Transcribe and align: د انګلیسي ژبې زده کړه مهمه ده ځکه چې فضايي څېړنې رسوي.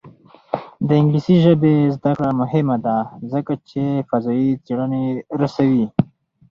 د 0.87 0.89
انګلیسي 1.01 1.35
ژبې 1.43 1.75
زده 1.95 2.11
کړه 2.17 2.29
مهمه 2.41 2.77
ده 2.85 2.97
ځکه 3.31 3.53
چې 3.69 3.81
فضايي 4.09 4.51
څېړنې 4.65 5.05
رسوي. 5.41 5.85